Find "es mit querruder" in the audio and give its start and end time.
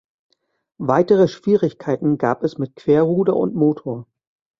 2.41-3.35